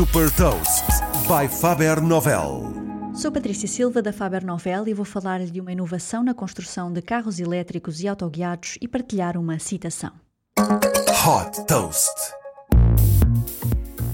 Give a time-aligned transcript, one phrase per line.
[0.00, 0.86] Super Toast
[1.28, 2.72] by Faber Novel.
[3.12, 7.02] Sou Patrícia Silva da Faber Novel e vou falar-lhe de uma inovação na construção de
[7.02, 10.12] carros elétricos e autoguiados e partilhar uma citação.
[10.58, 12.14] Hot Toast.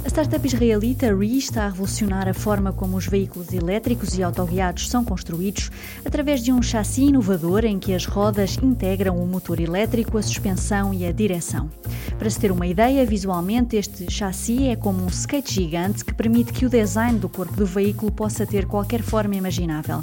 [0.04, 4.88] A startup israelita RE está a revolucionar a forma como os veículos elétricos e autoguiados
[4.88, 5.70] são construídos
[6.04, 10.92] através de um chassi inovador em que as rodas integram o motor elétrico, a suspensão
[10.94, 11.70] e a direção.
[12.18, 16.52] Para se ter uma ideia, visualmente este chassi é como um skate gigante que permite
[16.52, 20.02] que o design do corpo do veículo possa ter qualquer forma imaginável.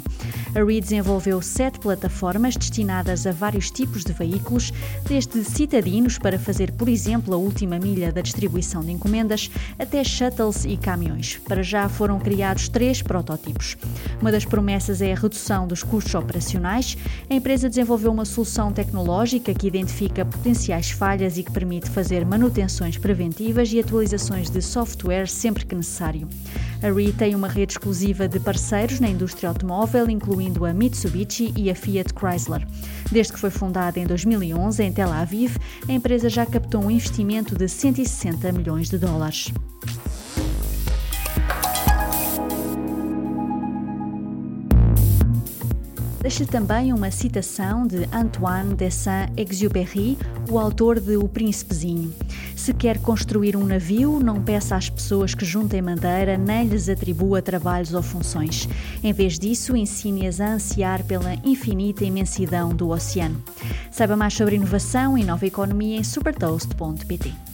[0.54, 4.72] A RE desenvolveu sete plataformas destinadas a vários tipos de veículos,
[5.04, 9.50] desde citadinos para fazer, por exemplo, a última milha da distribuição de encomendas,
[9.80, 11.38] até shuttles e caminhões.
[11.38, 13.76] Para já foram criados três protótipos.
[14.20, 16.96] Uma das promessas é a redução dos custos operacionais.
[17.28, 22.96] A empresa desenvolveu uma solução tecnológica que identifica potenciais falhas e que permite fazer manutenções
[22.96, 26.28] preventivas e atualizações de software sempre que necessário.
[26.84, 30.10] A RE tem uma rede exclusiva de parceiros na indústria automóvel,
[30.44, 32.66] incluindo a Mitsubishi e a Fiat Chrysler.
[33.10, 35.56] Desde que foi fundada em 2011 em Tel Aviv,
[35.88, 39.52] a empresa já captou um investimento de 160 milhões de dólares.
[46.24, 50.16] Deixa também uma citação de Antoine de Saint-Exupéry,
[50.48, 52.14] o autor de O Príncipezinho.
[52.56, 57.42] Se quer construir um navio, não peça às pessoas que juntem madeira, nem lhes atribua
[57.42, 58.66] trabalhos ou funções.
[59.02, 63.44] Em vez disso, ensine-as a ansiar pela infinita imensidão do oceano.
[63.90, 67.53] Saiba mais sobre inovação e nova economia em supertoast.pt.